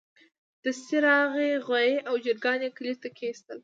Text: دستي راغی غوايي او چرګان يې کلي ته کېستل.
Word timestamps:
دستي 0.63 0.97
راغی 1.07 1.51
غوايي 1.65 1.95
او 2.07 2.15
چرګان 2.23 2.59
يې 2.65 2.69
کلي 2.77 2.93
ته 3.01 3.09
کېستل. 3.17 3.59